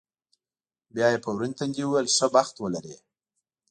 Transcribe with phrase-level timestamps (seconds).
[0.93, 2.95] بیا یې په ورین تندي وویل، ښه بخت ولرې.